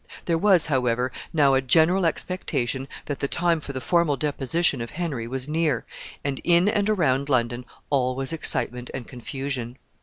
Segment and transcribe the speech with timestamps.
[0.25, 4.89] There was, however, now a general expectation that the time for the formal deposition of
[4.97, 5.85] Henry was near,
[6.23, 9.77] and in and around London all was excitement and confusion.